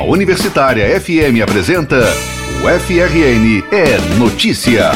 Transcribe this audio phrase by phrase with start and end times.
[0.00, 4.92] A Universitária FM apresenta o FRN é Notícia.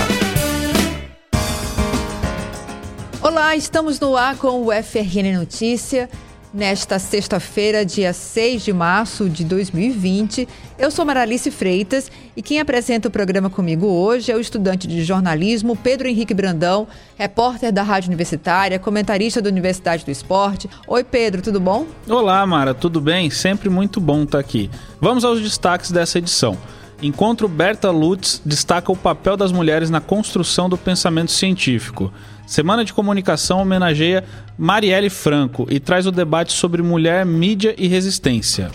[3.21, 6.09] Olá, estamos no ar com o FRN Notícia.
[6.55, 10.47] Nesta sexta-feira, dia 6 de março de 2020,
[10.79, 15.03] eu sou Maralice Freitas e quem apresenta o programa comigo hoje é o estudante de
[15.03, 16.87] jornalismo Pedro Henrique Brandão,
[17.17, 20.71] repórter da Rádio Universitária, comentarista da Universidade do Esporte.
[20.87, 21.89] Oi, Pedro, tudo bom?
[22.09, 23.31] Olá, Mara, tudo bem?
[23.31, 24.71] Sempre muito bom estar aqui.
[25.01, 26.57] Vamos aos destaques dessa edição.
[27.03, 32.13] Encontro Berta Lutz destaca o papel das mulheres na construção do pensamento científico.
[32.47, 34.25] Semana de Comunicação homenageia
[34.59, 38.71] Marielle Franco e traz o debate sobre mulher, mídia e resistência.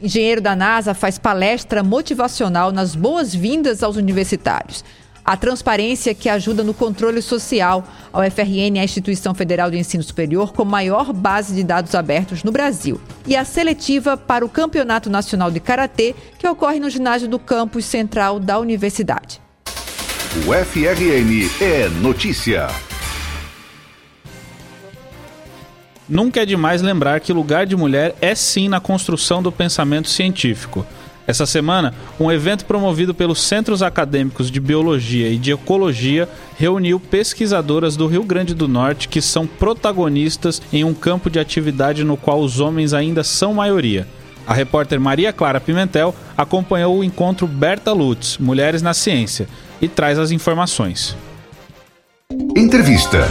[0.00, 4.82] Engenheiro da NASA faz palestra motivacional nas boas-vindas aos universitários.
[5.22, 7.86] A transparência que ajuda no controle social.
[8.10, 12.42] A UFRN é a instituição federal de ensino superior com maior base de dados abertos
[12.42, 12.98] no Brasil.
[13.26, 17.84] E a seletiva para o Campeonato Nacional de Karatê, que ocorre no ginásio do campus
[17.84, 19.40] central da universidade.
[20.46, 22.68] O FRN é notícia.
[26.10, 30.84] Nunca é demais lembrar que lugar de mulher é sim na construção do pensamento científico.
[31.24, 37.96] Essa semana, um evento promovido pelos Centros Acadêmicos de Biologia e de Ecologia reuniu pesquisadoras
[37.96, 42.40] do Rio Grande do Norte que são protagonistas em um campo de atividade no qual
[42.40, 44.08] os homens ainda são maioria.
[44.44, 49.46] A repórter Maria Clara Pimentel acompanhou o encontro Berta Lutz, Mulheres na Ciência,
[49.80, 51.16] e traz as informações.
[52.56, 53.28] Entrevista.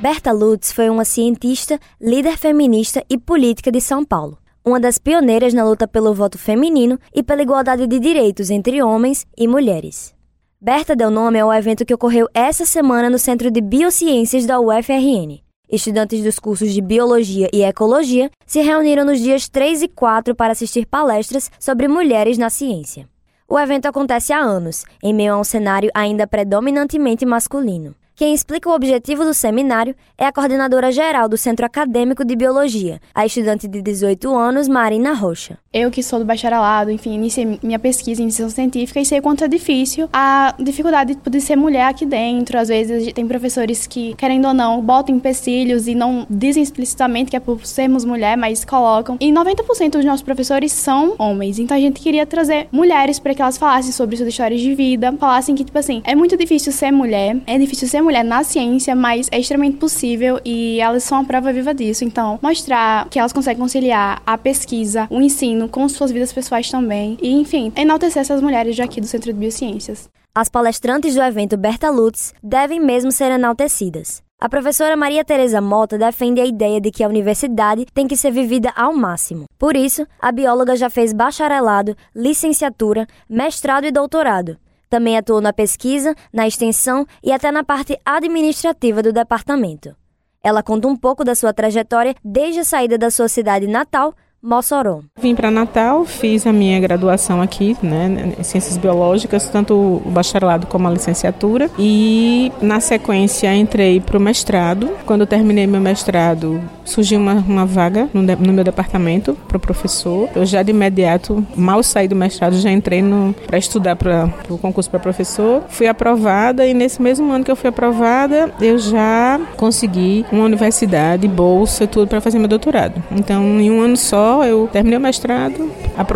[0.00, 4.38] Berta Lutz foi uma cientista, líder feminista e política de São Paulo.
[4.64, 9.26] Uma das pioneiras na luta pelo voto feminino e pela igualdade de direitos entre homens
[9.36, 10.14] e mulheres.
[10.58, 15.42] Berta deu nome ao evento que ocorreu essa semana no Centro de Biociências da UFRN.
[15.70, 20.52] Estudantes dos cursos de Biologia e Ecologia se reuniram nos dias 3 e 4 para
[20.52, 23.06] assistir palestras sobre mulheres na ciência.
[23.46, 27.94] O evento acontece há anos, em meio a um cenário ainda predominantemente masculino.
[28.20, 33.00] Quem explica o objetivo do seminário é a coordenadora geral do Centro Acadêmico de Biologia,
[33.14, 35.56] a estudante de 18 anos, Marina Rocha.
[35.72, 39.44] Eu que sou do bacharelado, enfim, iniciei minha pesquisa em iniciação científica e sei quanto
[39.44, 42.58] é difícil a dificuldade de ser mulher aqui dentro.
[42.58, 47.36] Às vezes tem professores que, querendo ou não, botam empecilhos e não dizem explicitamente que
[47.36, 49.16] é por sermos mulher, mas colocam.
[49.18, 51.58] E 90% dos nossos professores são homens.
[51.58, 55.10] Então a gente queria trazer mulheres para que elas falassem sobre suas histórias de vida,
[55.18, 58.42] falassem que, tipo assim, é muito difícil ser mulher, é difícil ser mulher mulher na
[58.42, 62.04] ciência, mas é extremamente possível e elas são a prova viva disso.
[62.04, 67.16] Então, mostrar que elas conseguem conciliar a pesquisa, o ensino com suas vidas pessoais também.
[67.22, 70.08] E, enfim, enaltecer essas mulheres aqui do Centro de Biociências.
[70.34, 74.22] As palestrantes do evento Berta Lutz devem mesmo ser enaltecidas.
[74.40, 78.32] A professora Maria Tereza Mota defende a ideia de que a universidade tem que ser
[78.32, 79.44] vivida ao máximo.
[79.58, 84.56] Por isso, a bióloga já fez bacharelado, licenciatura, mestrado e doutorado.
[84.90, 89.94] Também atuou na pesquisa, na extensão e até na parte administrativa do departamento.
[90.42, 95.00] Ela conta um pouco da sua trajetória desde a saída da sua cidade natal Mossoró.
[95.20, 100.66] Vim para Natal, fiz a minha graduação aqui, né, em ciências biológicas, tanto o bacharelado
[100.66, 104.90] como a licenciatura, e na sequência entrei para o mestrado.
[105.04, 110.28] Quando terminei meu mestrado, surgiu uma, uma vaga no, no, meu departamento para o professor.
[110.34, 113.02] Eu já de imediato, mal saí do mestrado, já entrei
[113.46, 115.62] para estudar para o concurso para professor.
[115.68, 121.28] Fui aprovada e nesse mesmo ano que eu fui aprovada, eu já consegui uma universidade,
[121.28, 123.02] bolsa, tudo para fazer meu doutorado.
[123.10, 125.70] Então, em um ano só eu terminei o mestrado,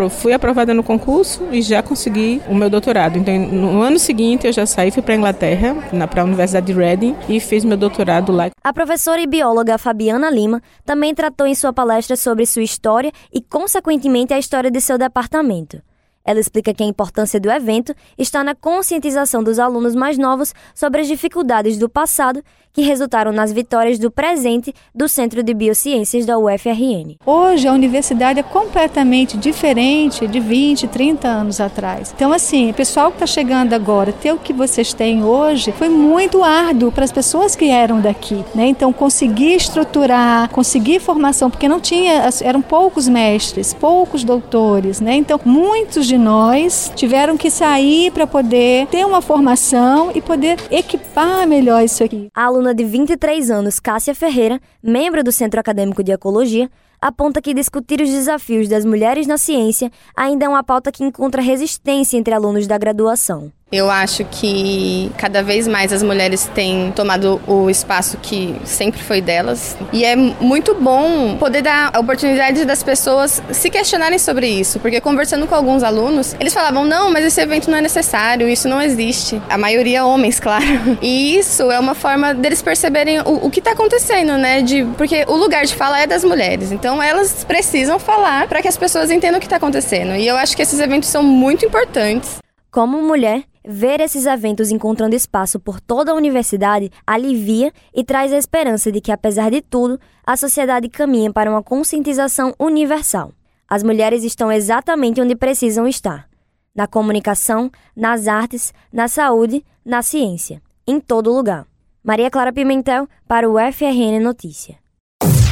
[0.09, 3.17] fui aprovada no concurso e já consegui o meu doutorado.
[3.17, 5.75] Então, no ano seguinte, eu já saí, fui para a Inglaterra,
[6.09, 8.49] para a Universidade de Reading, e fiz meu doutorado lá.
[8.63, 13.41] A professora e bióloga Fabiana Lima também tratou em sua palestra sobre sua história e,
[13.41, 15.81] consequentemente, a história de seu departamento.
[16.27, 21.01] Ela explica que a importância do evento está na conscientização dos alunos mais novos sobre
[21.01, 22.41] as dificuldades do passado
[22.75, 27.15] que resultaram nas vitórias do presente do Centro de Biociências da UFRN.
[27.25, 32.13] Hoje a universidade é completamente diferente de 20, 30 anos atrás.
[32.13, 35.87] Então, assim, o pessoal que está chegando agora, ter o que vocês têm hoje, foi
[35.87, 38.43] muito árduo para as pessoas que eram daqui.
[38.53, 38.67] Né?
[38.67, 44.99] Então, conseguir estruturar, conseguir formação, porque não tinha, eram poucos mestres, poucos doutores.
[44.99, 45.15] Né?
[45.15, 51.47] Então, muitos de nós tiveram que sair para poder ter uma formação e poder equipar
[51.47, 52.27] melhor isso aqui.
[52.35, 56.69] A aluna de 23 anos, Cássia Ferreira, membro do Centro Acadêmico de Ecologia,
[57.01, 61.41] aponta que discutir os desafios das mulheres na ciência ainda é uma pauta que encontra
[61.41, 63.51] resistência entre alunos da graduação.
[63.75, 69.21] Eu acho que cada vez mais as mulheres têm tomado o espaço que sempre foi
[69.21, 69.77] delas.
[69.91, 74.79] E é muito bom poder dar a oportunidade das pessoas se questionarem sobre isso.
[74.79, 78.67] Porque conversando com alguns alunos, eles falavam: não, mas esse evento não é necessário, isso
[78.67, 79.41] não existe.
[79.49, 80.97] A maioria homens, claro.
[81.01, 84.61] E isso é uma forma deles perceberem o, o que está acontecendo, né?
[84.61, 86.71] De, porque o lugar de fala é das mulheres.
[86.71, 90.15] Então elas precisam falar para que as pessoas entendam o que está acontecendo.
[90.15, 92.44] E eu acho que esses eventos são muito importantes.
[92.75, 98.37] Como mulher, ver esses eventos encontrando espaço por toda a universidade alivia e traz a
[98.37, 103.31] esperança de que, apesar de tudo, a sociedade caminha para uma conscientização universal.
[103.65, 106.27] As mulheres estão exatamente onde precisam estar:
[106.75, 111.65] na comunicação, nas artes, na saúde, na ciência, em todo lugar.
[112.03, 114.75] Maria Clara Pimentel para o FRN Notícia.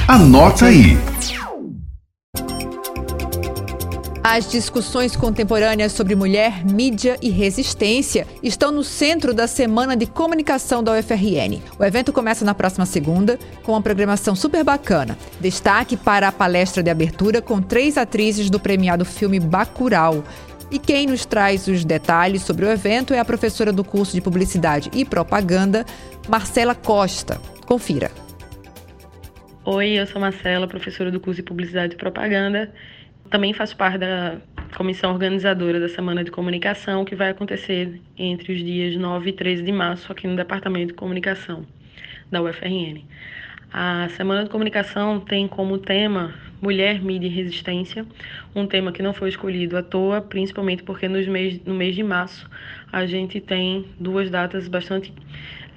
[0.09, 0.97] Anota aí.
[4.25, 10.81] As discussões contemporâneas sobre mulher, mídia e resistência estão no centro da Semana de Comunicação
[10.81, 11.61] da UFRN.
[11.77, 15.17] O evento começa na próxima segunda, com uma programação super bacana.
[15.41, 20.23] Destaque para a palestra de abertura com três atrizes do premiado filme Bacurau.
[20.71, 24.21] E quem nos traz os detalhes sobre o evento é a professora do curso de
[24.21, 25.85] Publicidade e Propaganda,
[26.29, 27.41] Marcela Costa.
[27.65, 28.09] Confira.
[29.65, 32.73] Oi, eu sou Marcela, professora do curso de Publicidade e Propaganda
[33.33, 34.37] também faço parte da
[34.77, 39.63] comissão organizadora da Semana de Comunicação, que vai acontecer entre os dias 9 e 13
[39.63, 41.65] de março aqui no Departamento de Comunicação
[42.31, 43.01] da UFRN.
[43.73, 48.05] A Semana de Comunicação tem como tema Mulher, Mídia e Resistência,
[48.53, 52.03] um tema que não foi escolhido à toa, principalmente porque nos mês, no mês de
[52.03, 52.47] março
[52.91, 55.11] a gente tem duas datas bastante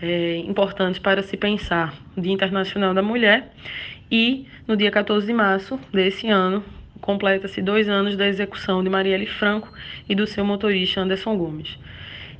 [0.02, 3.50] é, importantes para se pensar: o Dia Internacional da Mulher
[4.10, 6.62] e no dia 14 de março desse ano,
[7.00, 9.72] completa-se dois anos da execução de Marielle Franco
[10.08, 11.78] e do seu motorista Anderson Gomes.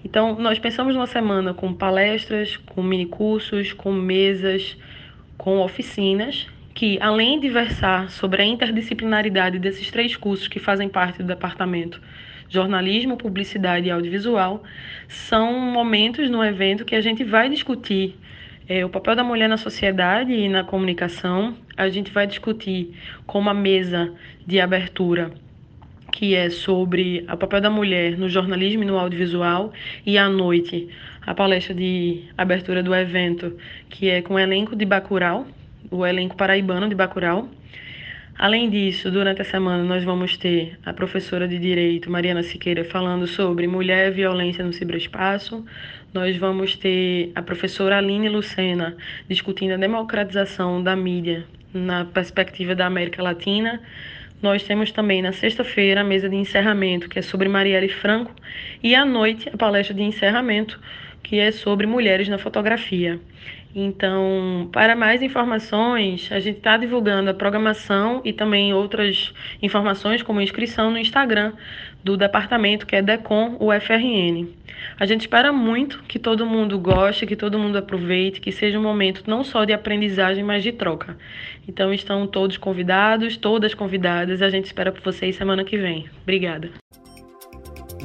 [0.05, 4.77] Então, nós pensamos numa semana com palestras, com minicursos, com mesas,
[5.37, 11.19] com oficinas, que, além de versar sobre a interdisciplinaridade desses três cursos que fazem parte
[11.19, 12.01] do departamento
[12.49, 14.63] jornalismo, publicidade e audiovisual,
[15.09, 18.17] são momentos no evento que a gente vai discutir
[18.69, 21.57] é, o papel da mulher na sociedade e na comunicação.
[21.77, 22.95] A gente vai discutir
[23.27, 24.13] com uma mesa
[24.47, 25.31] de abertura
[26.17, 29.71] que é sobre o papel da mulher no jornalismo e no audiovisual,
[30.05, 30.89] e à noite
[31.27, 33.55] a palestra de abertura do evento,
[33.91, 35.47] que é com o elenco de Bacurau,
[35.91, 37.51] o elenco paraibano de Bacurau.
[38.39, 43.27] Além disso, durante a semana nós vamos ter a professora de Direito, Mariana Siqueira, falando
[43.27, 45.65] sobre mulher e violência no ciberespaço.
[46.17, 48.97] Nós vamos ter a professora Aline Lucena
[49.29, 53.83] discutindo a democratização da mídia na perspectiva da América Latina.
[54.41, 58.35] Nós temos também na sexta-feira a mesa de encerramento, que é sobre Marielle Franco,
[58.83, 60.81] e à noite a palestra de encerramento,
[61.23, 63.21] que é sobre mulheres na fotografia.
[63.75, 70.41] Então, para mais informações, a gente está divulgando a programação e também outras informações, como
[70.41, 71.53] inscrição no Instagram
[72.07, 74.47] do departamento, que é Decom UFRN.
[74.97, 78.83] A gente espera muito que todo mundo goste, que todo mundo aproveite, que seja um
[78.83, 81.19] momento não só de aprendizagem, mas de troca.
[81.67, 84.41] Então, estão todos convidados, todas convidadas.
[84.41, 86.09] A gente espera por vocês semana que vem.
[86.23, 86.71] Obrigada.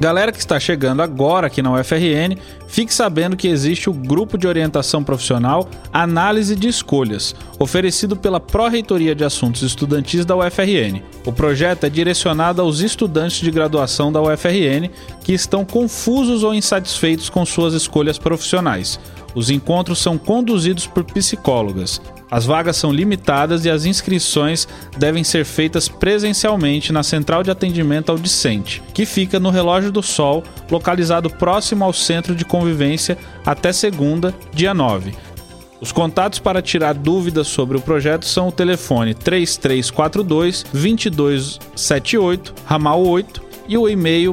[0.02, 4.48] Galera que está chegando agora aqui na UFRN, fique sabendo que existe o Grupo de
[4.48, 11.00] Orientação Profissional Análise de Escolhas, oferecido pela Pró-Reitoria de Assuntos Estudantis da UFRN.
[11.24, 14.90] O projeto é direcionado aos estudantes de graduação da UFRN
[15.22, 18.98] que estão confusos ou insatisfeitos com suas escolhas profissionais.
[19.34, 22.00] Os encontros são conduzidos por psicólogas.
[22.30, 28.10] As vagas são limitadas e as inscrições devem ser feitas presencialmente na Central de Atendimento
[28.10, 33.72] ao Discente, que fica no Relógio do Sol, localizado próximo ao Centro de Convivência, até
[33.72, 35.12] segunda, dia 9.
[35.82, 43.42] Os contatos para tirar dúvidas sobre o projeto são o telefone 3342 2278, ramal 8,
[43.68, 44.32] e o e-mail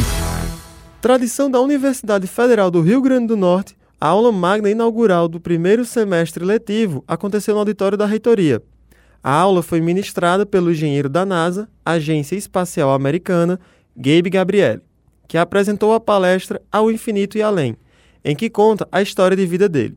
[1.01, 5.85] Tradição da Universidade Federal do Rio Grande do Norte, a aula magna inaugural do primeiro
[5.85, 8.61] semestre letivo aconteceu no auditório da reitoria.
[9.23, 13.59] A aula foi ministrada pelo engenheiro da NASA, Agência Espacial Americana,
[13.97, 14.81] Gabe Gabriele,
[15.27, 17.77] que apresentou a palestra Ao Infinito e Além,
[18.25, 19.97] em que conta a história de vida dele.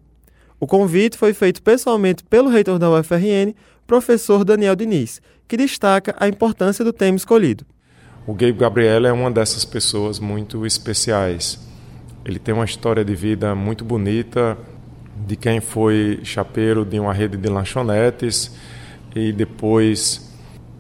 [0.60, 3.54] O convite foi feito pessoalmente pelo reitor da UFRN,
[3.86, 7.66] professor Daniel Diniz, que destaca a importância do tema escolhido.
[8.26, 11.60] O Gabe Gabriel é uma dessas pessoas muito especiais.
[12.26, 14.58] Ele tem uma história de vida muito bonita,
[15.28, 18.52] de quem foi chapeiro de uma rede de lanchonetes
[19.16, 20.32] e depois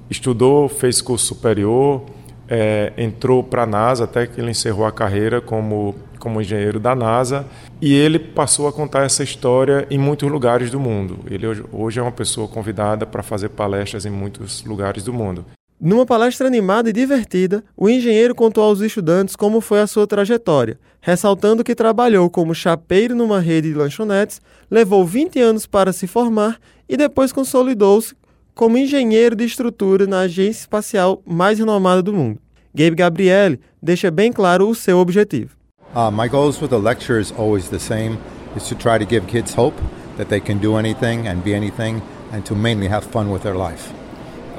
[0.10, 2.04] estudou, fez curso superior,
[2.48, 6.94] é, entrou para a NASA até que ele encerrou a carreira como, como engenheiro da
[6.94, 7.46] NASA
[7.82, 11.20] e ele passou a contar essa história em muitos lugares do mundo.
[11.30, 15.46] Ele hoje, hoje é uma pessoa convidada para fazer palestras em muitos lugares do mundo.
[15.80, 20.78] Numa palestra animada e divertida, o engenheiro contou aos estudantes como foi a sua trajetória,
[21.00, 26.60] ressaltando que trabalhou como chapeiro numa rede de lanchonetes, levou 20 anos para se formar
[26.88, 28.14] e depois consolidou-se
[28.62, 32.38] como engenheiro de estrutura na agência espacial mais renomada do mundo.
[32.76, 35.56] Gabe Gabriele deixa bem claro o seu objetivo.
[35.96, 38.20] Uh, my goals with the lecture is always the same:
[38.56, 39.76] is to try to give kids hope
[40.16, 43.56] that they can do anything and be anything, and to mainly have fun with their
[43.56, 43.92] life.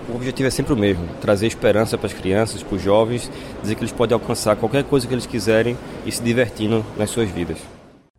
[0.09, 3.30] O objetivo é sempre o mesmo: trazer esperança para as crianças, para os jovens,
[3.62, 7.30] dizer que eles podem alcançar qualquer coisa que eles quiserem e se divertindo nas suas
[7.30, 7.59] vidas.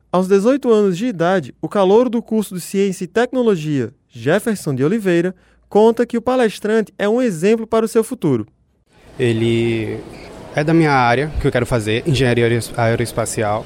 [0.10, 4.84] Aos 18 anos de idade, o calouro do curso de Ciência e Tecnologia, Jefferson de
[4.84, 5.34] Oliveira,
[5.74, 8.46] conta que o palestrante é um exemplo para o seu futuro.
[9.18, 10.00] Ele
[10.56, 13.66] é da minha área, que eu quero fazer, engenharia aeroespacial.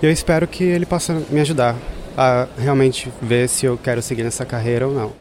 [0.00, 1.74] E eu espero que ele possa me ajudar
[2.16, 5.12] a realmente ver se eu quero seguir nessa carreira ou não.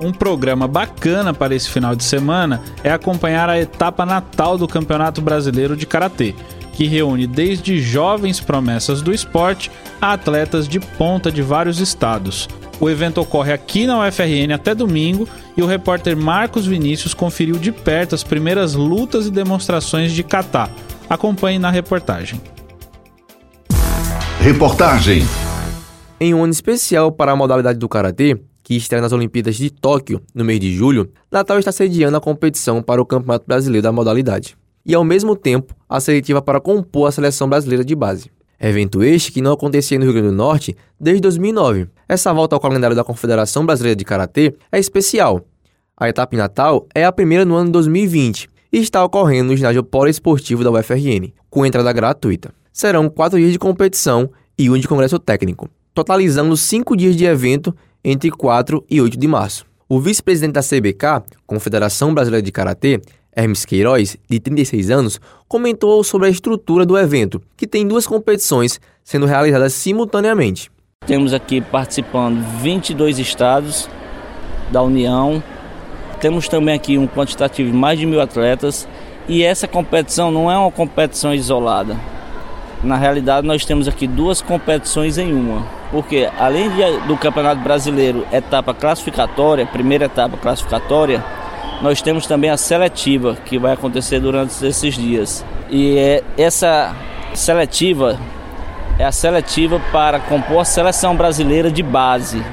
[0.02, 5.22] Um programa bacana para esse final de semana é acompanhar a etapa natal do Campeonato
[5.22, 6.34] Brasileiro de Karatê,
[6.72, 9.70] que reúne desde jovens promessas do esporte
[10.00, 12.48] a atletas de ponta de vários estados.
[12.80, 17.72] O evento ocorre aqui na UFRN até domingo e o repórter Marcos Vinícius conferiu de
[17.72, 20.70] perto as primeiras lutas e demonstrações de kata.
[21.10, 22.42] Acompanhe na reportagem.
[24.40, 25.24] Reportagem.
[26.20, 30.22] Em um ano especial para a modalidade do karatê, que estreia nas Olimpíadas de Tóquio
[30.34, 34.58] no mês de julho, Natal está sediando a competição para o Campeonato Brasileiro da modalidade
[34.86, 38.32] e, ao mesmo tempo, a seletiva para compor a seleção brasileira de base.
[38.66, 41.90] Evento este que não acontecia no Rio Grande do Norte desde 2009.
[42.08, 45.42] Essa volta ao calendário da Confederação Brasileira de Karatê é especial.
[45.98, 49.84] A etapa em Natal é a primeira no ano 2020 e está ocorrendo no ginásio
[49.84, 52.54] poliesportivo da UFRN, com entrada gratuita.
[52.72, 57.76] Serão quatro dias de competição e um de congresso técnico, totalizando cinco dias de evento
[58.02, 59.66] entre 4 e 8 de março.
[59.90, 63.02] O vice-presidente da CBK, Confederação Brasileira de Karatê,
[63.36, 68.80] Hermes Queiroz, de 36 anos, comentou sobre a estrutura do evento, que tem duas competições
[69.04, 70.72] sendo realizadas simultaneamente.
[71.06, 73.90] Temos aqui participando 22 estados
[74.72, 75.44] da União.
[76.22, 78.88] Temos também aqui um quantitativo de mais de mil atletas.
[79.28, 81.98] E essa competição não é uma competição isolada.
[82.84, 85.66] Na realidade, nós temos aqui duas competições em uma.
[85.92, 91.24] porque além de, do Campeonato Brasileiro, etapa classificatória, primeira etapa classificatória,
[91.82, 95.46] nós temos também a seletiva que vai acontecer durante esses dias.
[95.70, 96.96] E é, essa
[97.34, 98.20] seletiva
[99.00, 102.44] é a seletiva para compor a seleção brasileira de base.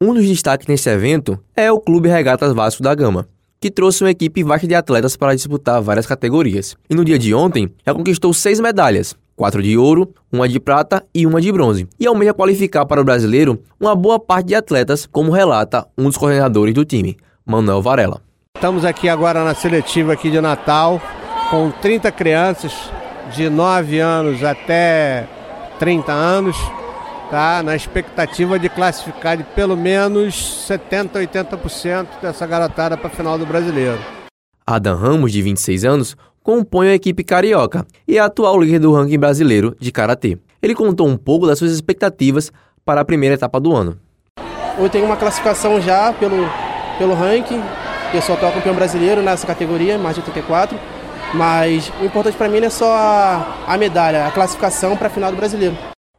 [0.00, 3.28] Um dos destaques nesse evento é o Clube Regatas Vasco da Gama,
[3.60, 6.76] que trouxe uma equipe vasta de atletas para disputar várias categorias.
[6.90, 11.04] E no dia de ontem, já conquistou seis medalhas, quatro de ouro, uma de prata
[11.14, 11.86] e uma de bronze.
[12.00, 16.16] E almeja qualificar para o brasileiro uma boa parte de atletas, como relata um dos
[16.16, 18.20] coordenadores do time, Manuel Varela.
[18.56, 21.02] Estamos aqui agora na seletiva aqui de Natal,
[21.50, 22.72] com 30 crianças
[23.34, 25.26] de 9 anos até
[25.80, 26.56] 30 anos,
[27.28, 27.60] tá?
[27.64, 33.44] na expectativa de classificar de pelo menos 70, 80% dessa garotada para a final do
[33.44, 33.98] brasileiro.
[34.64, 39.18] Adam Ramos, de 26 anos, compõe a equipe carioca e é atual líder do ranking
[39.18, 40.38] brasileiro de karatê.
[40.62, 42.52] Ele contou um pouco das suas expectativas
[42.84, 43.98] para a primeira etapa do ano.
[44.78, 46.48] Eu tenho uma classificação já pelo,
[46.96, 47.60] pelo ranking,
[48.16, 50.78] eu sou atual campeão brasileiro nessa categoria, mais de 84,
[51.34, 55.10] mas o importante para mim não é só a, a medalha, a classificação para a
[55.10, 55.76] final do brasileiro.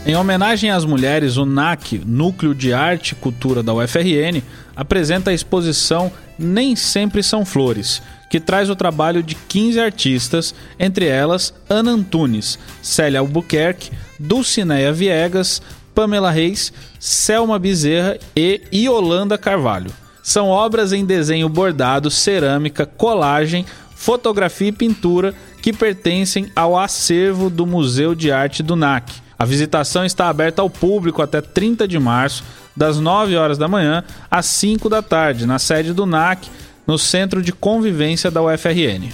[0.10, 4.42] Em homenagem às mulheres, o NAC, Núcleo de Arte e Cultura da UFRN,
[4.76, 11.06] apresenta a exposição Nem Sempre São Flores, que traz o trabalho de 15 artistas, entre
[11.06, 15.62] elas Ana Antunes, Célia Albuquerque, Dulcineia Viegas,
[15.94, 19.92] Pamela Reis, Selma Bezerra e Iolanda Carvalho.
[20.24, 27.68] São obras em desenho bordado, cerâmica, colagem, fotografia e pintura que pertencem ao acervo do
[27.68, 32.44] Museu de Arte do NAC a visitação está aberta ao público até 30 de março,
[32.76, 36.50] das 9 horas da manhã às 5 da tarde, na sede do NAC,
[36.86, 39.10] no Centro de Convivência da UFRN.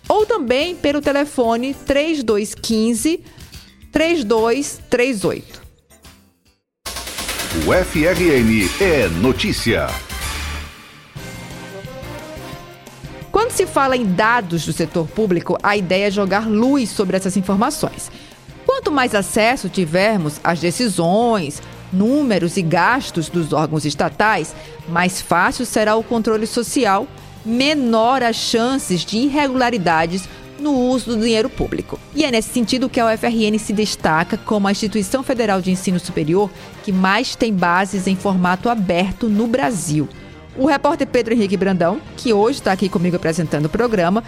[0.09, 3.21] ou também pelo telefone 3215
[3.91, 5.61] 3238.
[7.65, 9.87] O FRN é notícia.
[13.31, 17.37] Quando se fala em dados do setor público, a ideia é jogar luz sobre essas
[17.37, 18.11] informações.
[18.65, 24.53] Quanto mais acesso tivermos às decisões, números e gastos dos órgãos estatais,
[24.89, 27.07] mais fácil será o controle social,
[27.45, 30.27] menor as chances de irregularidades
[30.59, 31.99] no uso do dinheiro público.
[32.15, 35.99] E é nesse sentido que a UFRN se destaca como a instituição federal de ensino
[35.99, 36.49] superior
[36.83, 40.07] que mais tem bases em formato aberto no Brasil.
[40.57, 44.23] O repórter Pedro Henrique Brandão, que hoje está aqui comigo apresentando o programa,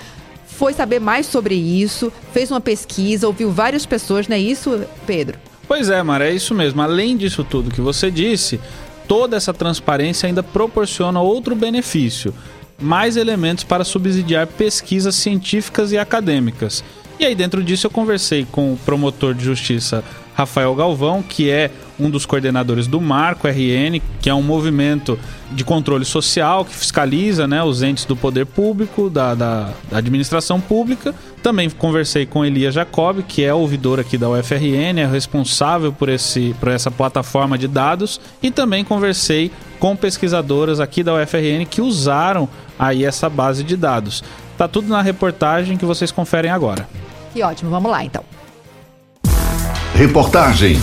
[0.45, 5.39] foi saber mais sobre isso, fez uma pesquisa, ouviu várias pessoas, não é isso, Pedro?
[5.67, 6.81] Pois é, Mara, é isso mesmo.
[6.81, 8.59] Além disso tudo que você disse,
[9.07, 12.33] toda essa transparência ainda proporciona outro benefício:
[12.79, 16.83] mais elementos para subsidiar pesquisas científicas e acadêmicas.
[17.19, 20.03] E aí, dentro disso, eu conversei com o promotor de justiça
[20.39, 25.19] Rafael Galvão, que é um dos coordenadores do Marco RN, que é um movimento
[25.51, 30.61] de controle social que fiscaliza né, os entes do poder público, da, da, da administração
[30.61, 31.13] pública.
[31.43, 36.55] Também conversei com Elia Jacob, que é ouvidor aqui da UFRN, é responsável por, esse,
[36.57, 38.21] por essa plataforma de dados.
[38.41, 42.47] E também conversei com pesquisadoras aqui da UFRN que usaram
[42.77, 44.23] aí essa base de dados.
[44.57, 46.87] Tá tudo na reportagem que vocês conferem agora.
[47.33, 48.23] Que ótimo, vamos lá então.
[49.99, 50.77] Reportagem.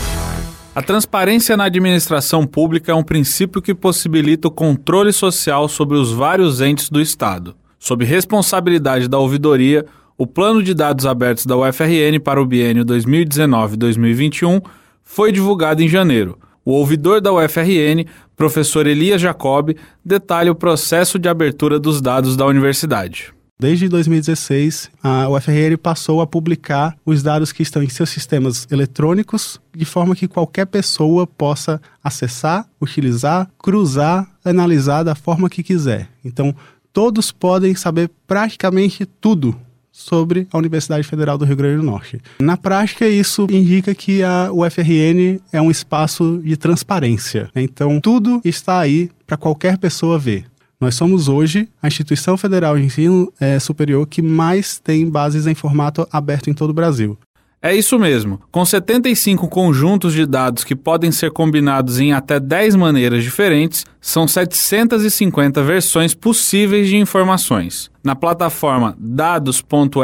[0.74, 6.12] A transparência na administração pública é um princípio que possibilita o controle social sobre os
[6.12, 7.56] vários entes do Estado.
[7.78, 9.86] Sob responsabilidade da ouvidoria,
[10.18, 14.62] o Plano de Dados Abertos da UFRN para o biênio 2019-2021
[15.02, 16.38] foi divulgado em janeiro.
[16.62, 18.04] O ouvidor da UFRN,
[18.36, 19.74] professor Elias Jacob,
[20.04, 23.32] detalha o processo de abertura dos dados da universidade.
[23.58, 29.58] Desde 2016, a UFRN passou a publicar os dados que estão em seus sistemas eletrônicos,
[29.74, 36.06] de forma que qualquer pessoa possa acessar, utilizar, cruzar, analisar da forma que quiser.
[36.22, 36.54] Então,
[36.92, 39.58] todos podem saber praticamente tudo
[39.90, 42.20] sobre a Universidade Federal do Rio Grande do Norte.
[42.38, 47.50] Na prática, isso indica que a UFRN é um espaço de transparência.
[47.56, 50.44] Então, tudo está aí para qualquer pessoa ver.
[50.78, 55.54] Nós somos hoje a instituição federal de ensino é, superior que mais tem bases em
[55.54, 57.18] formato aberto em todo o Brasil.
[57.62, 58.40] É isso mesmo.
[58.52, 64.28] Com 75 conjuntos de dados que podem ser combinados em até 10 maneiras diferentes, são
[64.28, 67.90] 750 versões possíveis de informações.
[68.04, 69.96] Na plataforma dados.frn.br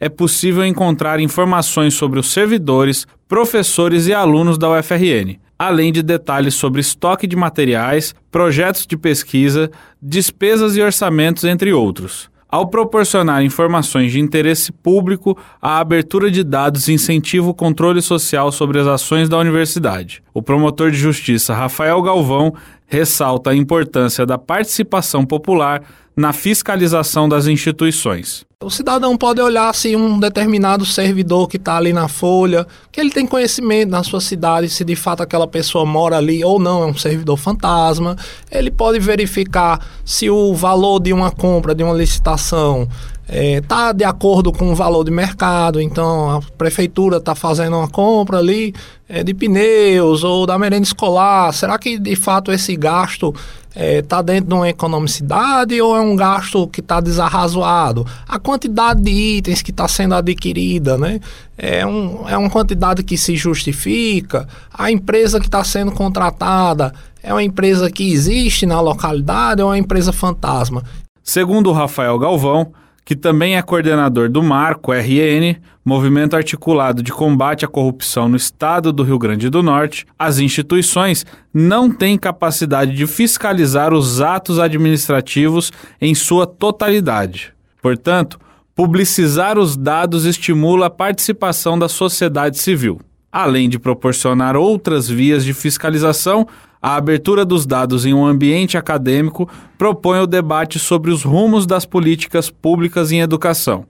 [0.00, 6.54] é possível encontrar informações sobre os servidores, professores e alunos da UFRN além de detalhes
[6.54, 12.30] sobre estoque de materiais, projetos de pesquisa, despesas e orçamentos, entre outros.
[12.50, 18.80] Ao proporcionar informações de interesse público, a abertura de dados incentiva o controle social sobre
[18.80, 20.22] as ações da universidade.
[20.32, 22.54] O promotor de justiça Rafael Galvão
[22.86, 25.82] ressalta a importância da participação popular
[26.18, 28.44] na fiscalização das instituições.
[28.60, 33.10] O cidadão pode olhar se um determinado servidor que está ali na folha, que ele
[33.10, 36.86] tem conhecimento na sua cidade, se de fato aquela pessoa mora ali ou não, é
[36.86, 38.16] um servidor fantasma.
[38.50, 42.88] Ele pode verificar se o valor de uma compra, de uma licitação,
[43.28, 47.88] está é, de acordo com o valor de mercado, então a prefeitura está fazendo uma
[47.88, 48.74] compra ali
[49.06, 51.52] é, de pneus ou da merenda escolar.
[51.52, 53.34] Será que de fato esse gasto
[53.68, 58.06] está é, tá dentro de uma economicidade ou é um gasto que está desarrazoado?
[58.26, 61.20] A quantidade de itens que está sendo adquirida, né?
[61.56, 64.48] É, um, é uma quantidade que se justifica.
[64.72, 69.72] A empresa que está sendo contratada é uma empresa que existe na localidade ou é
[69.72, 70.82] uma empresa fantasma?
[71.22, 72.72] Segundo Rafael Galvão,
[73.08, 78.92] que também é coordenador do Marco RN, movimento articulado de combate à corrupção no estado
[78.92, 85.72] do Rio Grande do Norte, as instituições não têm capacidade de fiscalizar os atos administrativos
[85.98, 87.54] em sua totalidade.
[87.80, 88.38] Portanto,
[88.74, 93.00] publicizar os dados estimula a participação da sociedade civil,
[93.32, 96.46] além de proporcionar outras vias de fiscalização
[96.80, 101.84] a abertura dos dados em um ambiente acadêmico propõe o debate sobre os rumos das
[101.84, 103.84] políticas públicas em educação,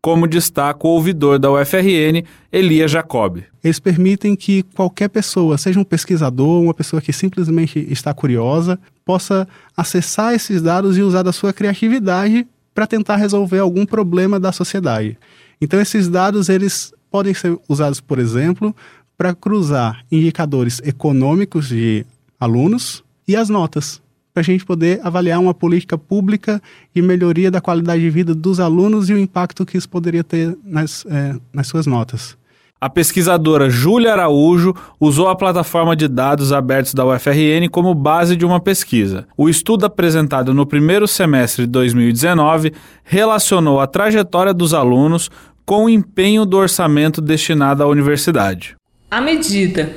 [0.00, 3.42] como destaca o ouvidor da UFRN, Elia Jacob.
[3.62, 9.46] Eles permitem que qualquer pessoa, seja um pesquisador, uma pessoa que simplesmente está curiosa, possa
[9.76, 15.18] acessar esses dados e usar da sua criatividade para tentar resolver algum problema da sociedade.
[15.60, 18.74] Então esses dados eles podem ser usados, por exemplo,
[19.18, 22.06] para cruzar indicadores econômicos de
[22.40, 24.00] alunos e as notas,
[24.32, 26.60] para a gente poder avaliar uma política pública
[26.94, 30.56] de melhoria da qualidade de vida dos alunos e o impacto que isso poderia ter
[30.64, 32.38] nas, é, nas suas notas.
[32.80, 38.46] A pesquisadora Júlia Araújo usou a plataforma de dados abertos da UFRN como base de
[38.46, 39.26] uma pesquisa.
[39.36, 42.72] O estudo apresentado no primeiro semestre de 2019
[43.04, 45.30] relacionou a trajetória dos alunos
[45.66, 48.74] com o empenho do orçamento destinado à universidade.
[49.10, 49.94] À medida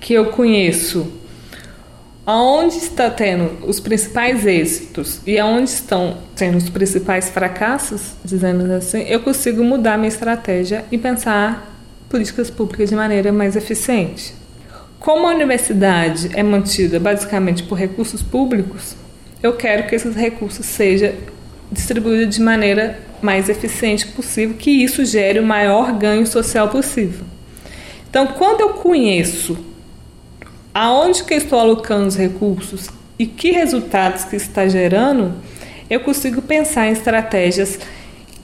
[0.00, 1.10] que eu conheço
[2.26, 9.02] aonde está tendo os principais êxitos e aonde estão tendo os principais fracassos, dizendo assim,
[9.02, 11.76] eu consigo mudar minha estratégia e pensar
[12.08, 14.34] políticas públicas de maneira mais eficiente.
[14.98, 18.96] Como a universidade é mantida basicamente por recursos públicos,
[19.42, 21.12] eu quero que esses recursos sejam
[21.70, 27.24] distribuído de maneira mais eficiente possível, que isso gere o maior ganho social possível.
[28.08, 29.58] Então, quando eu conheço
[30.74, 35.32] aonde que estou alocando os recursos e que resultados que está gerando,
[35.88, 37.78] eu consigo pensar em estratégias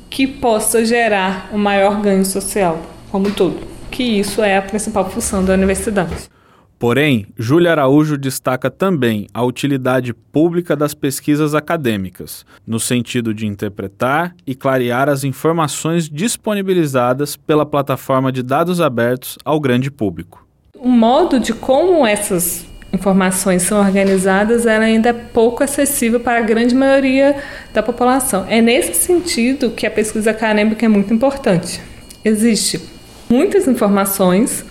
[0.08, 3.58] que possa gerar um maior ganho social como um todo,
[3.90, 6.30] que isso é a principal função da universidade.
[6.78, 14.34] Porém, Júlia Araújo destaca também a utilidade pública das pesquisas acadêmicas, no sentido de interpretar
[14.46, 20.49] e clarear as informações disponibilizadas pela plataforma de dados abertos ao grande público.
[20.82, 26.42] O modo de como essas informações são organizadas ela ainda é pouco acessível para a
[26.42, 27.36] grande maioria
[27.74, 28.46] da população.
[28.48, 31.82] É nesse sentido que a pesquisa acadêmica é muito importante.
[32.24, 32.80] Existe
[33.28, 34.64] muitas informações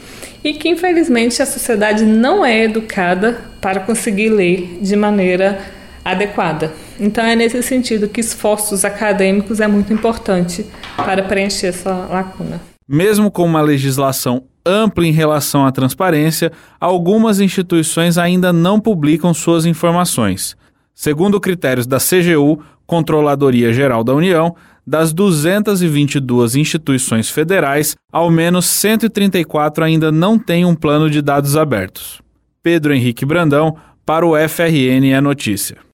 [0.43, 5.59] e que infelizmente a sociedade não é educada para conseguir ler de maneira
[6.03, 6.73] adequada.
[6.99, 10.65] Então é nesse sentido que esforços acadêmicos é muito importante
[10.97, 12.59] para preencher essa lacuna.
[12.87, 19.65] Mesmo com uma legislação ampla em relação à transparência, algumas instituições ainda não publicam suas
[19.65, 20.55] informações.
[20.93, 24.55] Segundo critérios da CGU, Controladoria Geral da União,
[24.85, 32.21] das 222 instituições federais, ao menos 134 ainda não têm um plano de dados abertos.
[32.63, 35.88] Pedro Henrique Brandão, para o FRN é Notícia.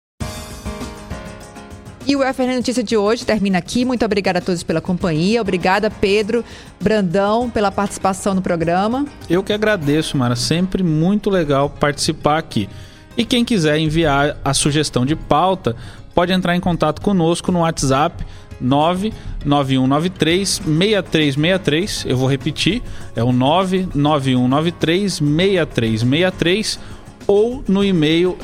[2.08, 3.84] E o FRN Notícia de hoje termina aqui.
[3.84, 5.42] Muito obrigada a todos pela companhia.
[5.42, 6.46] Obrigada, Pedro
[6.80, 9.08] Brandão, pela participação no programa.
[9.28, 10.36] Eu que agradeço, Mara.
[10.36, 12.70] Sempre muito legal participar aqui.
[13.18, 15.76] E quem quiser enviar a sugestão de pauta,
[16.14, 18.24] pode entrar em contato conosco no WhatsApp
[18.62, 22.06] 99193 6363.
[22.08, 22.84] Eu vou repetir,
[23.16, 26.80] é o 99193 6363
[27.26, 28.38] ou no e-mail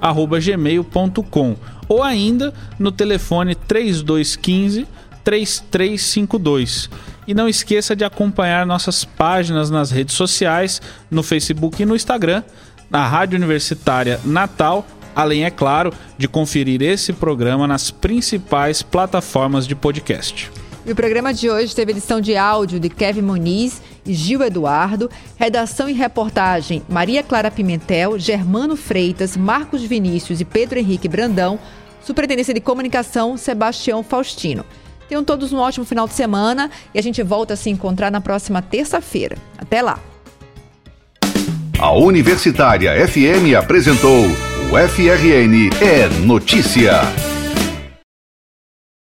[0.00, 1.56] redaçãofmu@gmail.com
[1.88, 4.86] ou ainda no telefone 3215
[5.24, 6.88] 3352.
[7.26, 10.80] E não esqueça de acompanhar nossas páginas nas redes sociais,
[11.10, 12.44] no Facebook e no Instagram,
[12.88, 19.74] na Rádio Universitária Natal além, é claro, de conferir esse programa nas principais plataformas de
[19.74, 20.52] podcast.
[20.84, 25.88] E o programa de hoje teve edição de áudio de Kevin Muniz Gil Eduardo, redação
[25.88, 31.58] e reportagem Maria Clara Pimentel, Germano Freitas, Marcos Vinícius e Pedro Henrique Brandão,
[32.02, 34.64] superintendência de comunicação Sebastião Faustino.
[35.08, 38.20] Tenham todos um ótimo final de semana e a gente volta a se encontrar na
[38.20, 39.36] próxima terça-feira.
[39.58, 40.00] Até lá!
[41.78, 47.35] A Universitária FM apresentou o FRN é Notícia.